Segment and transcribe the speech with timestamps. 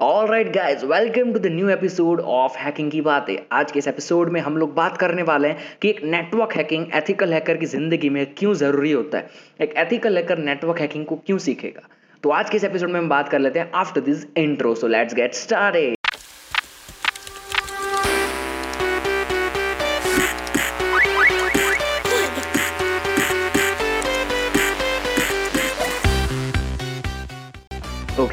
[0.00, 3.88] All right guys welcome to the new episode of hacking की बातें। आज के इस
[3.88, 7.66] एपिसोड में हम लोग बात करने वाले हैं कि एक नेटवर्क हैकिंग एथिकल हैकर की
[7.66, 9.28] ज़िंदगी में क्यों ज़रूरी होता है?
[9.60, 11.88] एक एथिकल हैकर नेटवर्क हैकिंग को क्यों सीखेगा?
[12.22, 14.86] तो आज के इस एपिसोड में हम बात कर लेते हैं after this intro so
[14.86, 15.95] let's get started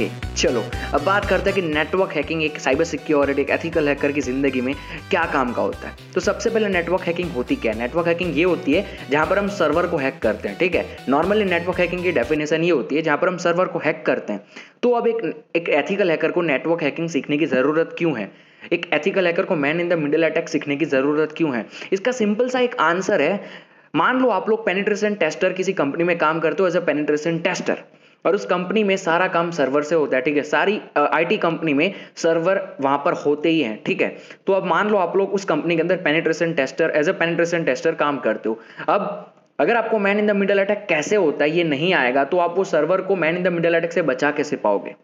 [0.00, 0.62] okay चलो,
[0.94, 4.60] अब बात करते हैं कि नेटवर्क हैकिंग एक साइबर सिक्योरिटी एक एथिकल हैकर की ज़िंदगी
[4.60, 4.74] में
[5.10, 7.78] क्या काम का होता है। तो सबसे पहले नेटवर्क हैकिंग होती क्या है?
[7.78, 10.96] नेटवर्क हैकिंग ये होती है जहाँ पर हम सर्वर को हैक करते हैं, ठीक है?
[11.08, 14.32] नॉर्मली नेटवर्क हैकिंग की डेफिनेशन ये होती है जहाँ पर हम सर्वर को हैक करते
[14.32, 14.40] हैं।
[14.82, 18.30] तो अब एक एक एथिकल हैकर को नेटवर्क हैकिंग सीखने की ज़रूरत क्यों है?
[18.72, 21.66] एक एथिकल हैकर को man in the middle attack सीखने की ज़रूरत क्यों है?
[21.92, 26.16] इसका सिंपल सा एक आंसर है। मान लो आप लोग पेनिट्रेशन टेस्टर किसी कंपनी में
[26.18, 27.82] काम करते हो एज अ पेनिट्रेशन टेस्टर
[28.24, 30.42] और उस कंपनी में सारा काम सर्वर से होता है, ठीक है?
[30.44, 34.16] सारी आईटी कंपनी में सर्वर वहाँ पर होते ही हैं, ठीक है?
[34.46, 37.64] तो अब मान लो आप लोग उस कंपनी के अंदर penetration tester as a penetration
[37.64, 41.50] tester काम करते हो। अब अगर आपको man in the middle attack कैसे होता है,
[41.50, 44.30] ये नहीं आएगा तो आप वो सर्वर को man in the middle attack से बचा
[44.30, 44.94] कैसे पाओगे?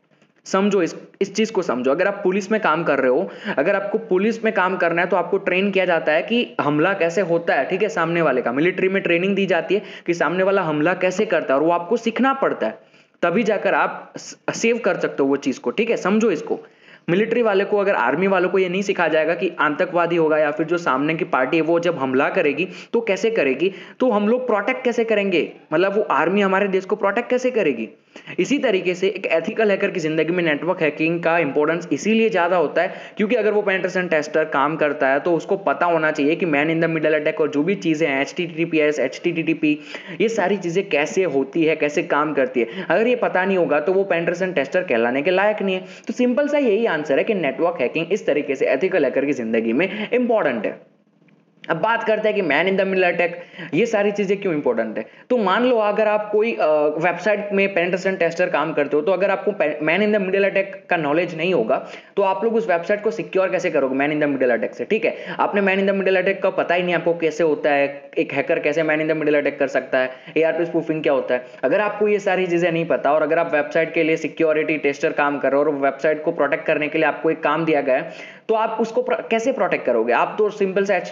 [0.47, 3.77] समझो इस इस चीज़ को समझो। अगर आप पुलिस में काम कर रहे हो, अगर
[3.77, 7.21] आपको पुलिस में काम करना है तो आपको ट्रेन किया जाता है कि हमला कैसे
[7.23, 7.89] होता है, ठीक है?
[7.89, 11.55] सामने वाले का। मिलिट्री में ट्रेनिंग दी जाती है कि सामने वाला हमला कैसे करता
[11.55, 12.79] है, और वो आपको सीखना पड़ता है।
[13.27, 15.97] तभी जाकर आप सेव कर सकते हो वो चीज़ को, ठीक है?
[15.97, 16.59] समझो इसको।
[17.11, 20.51] मिलिट्री वाले को, अगर आर्मी वालों को ये नहीं सिखाया जाएगा कि आतंकवादी होगा या
[20.51, 23.73] फिर जो सामने की पार्टी है वो जब हमला करेगी तो कैसे करेगी?
[24.01, 25.53] तो हम लोग प्रोटेक्ट कैसे करेंगे?
[25.73, 27.89] मतलब वो आर्मी हमारे देश को प्रोटेक्ट कैसे करेगी?
[28.39, 32.57] इसी तरीके से एक एथिकल हैकर की ज़िंदगी में नेटवर्क हैकिंग का इंपॉर्टेंस इसीलिए ज़्यादा
[32.57, 36.37] होता है, क्योंकि अगर वो पेंट्रेशन टेस्टर काम करता है तो उसको पता होना चाहिए
[36.37, 38.79] कि man in the middle attack और जो भी चीज़ें हैं H T T P
[38.81, 39.79] S H T T T P
[40.21, 42.85] ये सारी चीज़ें कैसे होती है, कैसे काम करती है?
[42.85, 46.13] अगर ये पता नहीं होगा तो वो पेंट्रेशन टेस्टर कहलाने के लायक नहीं है। तो
[46.15, 49.73] सिंपल सा यही आंसर है कि नेटवर्क हैकिंग इस तरीके से एथिकल हैकर की ज़िंदगी
[49.73, 50.79] में इंपॉर्टेंट है।
[51.71, 53.37] अब बात करते हैं कि man in the middle attack
[53.75, 55.05] ये सारी चीज़ें क्यों इंपॉर्टेंट है?
[55.31, 59.31] तो मान लो अगर आप कोई वेबसाइट में पेंटेशन टेस्टर काम करते हो तो अगर
[59.31, 59.53] आपको
[59.85, 61.77] man in the middle attack का नॉलेज नहीं होगा
[62.17, 64.85] तो आप लोग उस वेबसाइट को सिक्योर कैसे करोगे man in the middle attack से,
[64.85, 65.17] ठीक है?
[65.39, 67.87] आपने man in the middle attack का पता ही नहीं आपको कैसे होता है,
[68.19, 71.13] एक हैकर कैसे man in the middle attack कर सकता है ए आर स्पूफिंग क्या
[71.13, 71.45] होता है?
[71.65, 75.13] अगर आपको ये सारी चीज़ें नहीं पता और अगर आप वेबसाइट के लिए सिक्योरिटी टेस्टर
[75.15, 77.81] काम कर रहे हो और वेबसाइट को प्रोटेक्ट करने के लिए आपको एक काम दिया
[77.81, 80.13] गया है तो आप उसको कैसे प्रोटेक्ट करोगे?
[80.13, 81.11] आप तो सिंपल से एच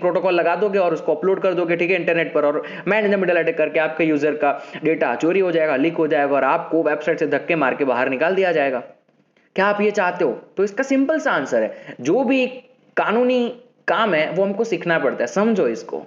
[0.00, 3.10] प्रोटोकॉल लगा दोगे और उसको अपलोड कर दोगे, ठीक है इंटरनेट पर और man in
[3.12, 4.52] the middle attack करके आपके यूज़र का
[4.84, 8.08] डेटा चोरी हो जाएगा लीक हो जाएगा और आपको वेबसाइट से धक्के मार के बाहर
[8.08, 8.82] निकाल दिया जाएगा।
[9.56, 10.32] क्या आप ये चाहते हो?
[10.56, 12.46] तो इसका सिंपल सा आंसर है। जो भी
[12.96, 13.48] कानूनी
[13.88, 16.02] काम है, वो हमको सीखना पड़ता है, समझो इसको।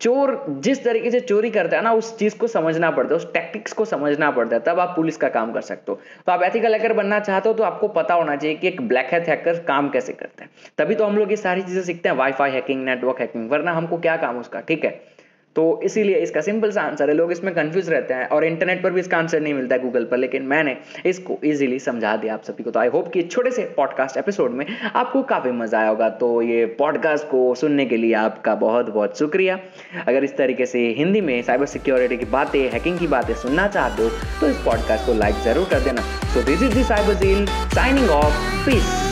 [0.00, 3.32] चोर, जिस तरीके से चोरी करता है ना, उस चीज़ को समझना पड़ता है, उस
[3.32, 6.42] टैक्टिक्स को समझना पड़ता है, तब आप पुलिस का काम कर सकते हो। तो आप
[6.42, 9.58] एथिकल हैकर बनना चाहते हो तो आपको पता होना चाहिए कि एक ब्लैक हैथ हैकर
[9.64, 12.84] काम कैसे करते हैं। तभी तो हम लोग ये सारी चीज़ें सीखते हैं वाईफाई हैकिंग
[12.84, 15.15] नेटवर्क हैकिंग वरना हमको क्या काम उसका, ठीक है?
[15.56, 18.90] तो इसीलिए इसका सिंपल सा आंसर है। लोग इसमें कंफ्यूज रहते हैं और इंटरनेट पर
[18.90, 22.42] भी इसका आंसर नहीं मिलता है गूगल पर, लेकिन मैंने इसको इजीली समझा दिया आप
[22.42, 25.88] सभी को। तो आई होप कि छोटे से पॉडकास्ट एपिसोड में आपको काफ़ी मज़ा आया
[25.88, 29.58] होगा। तो ये पॉडकास्ट को सुनने के लिए आपका बहुत बहुत शुक्रिया।
[30.06, 34.02] अगर इस तरीके से हिंदी में साइबर सिक्योरिटी की बातें हैकिंग की बातें सुनना चाहते
[34.02, 34.08] हो
[34.40, 36.02] तो इस पॉडकास्ट को लाइक ज़रूर कर देना।
[36.34, 38.34] So this is the cyber zeal signing off
[38.66, 39.05] peace